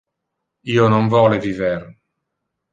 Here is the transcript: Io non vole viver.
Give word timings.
Io 0.77 0.87
non 0.95 1.11
vole 1.13 1.41
viver. 1.45 1.77